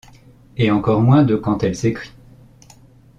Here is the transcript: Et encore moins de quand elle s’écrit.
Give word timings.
Et 0.57 0.71
encore 0.71 0.99
moins 1.01 1.21
de 1.21 1.35
quand 1.35 1.61
elle 1.61 1.75
s’écrit. 1.75 2.11